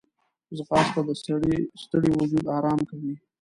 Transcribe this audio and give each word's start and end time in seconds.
ځغاسته 0.57 1.01
د 1.07 1.09
ستړي 1.83 2.11
وجود 2.19 2.45
آرام 2.57 2.79
کوي 2.89 3.13